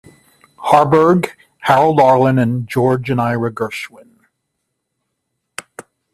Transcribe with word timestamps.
Harburg, 0.57 1.37
Harold 1.59 1.99
Arlen, 1.99 2.39
and 2.39 2.67
George 2.67 3.11
and 3.11 3.21
Ira 3.21 3.51
Gershwin. 3.53 4.17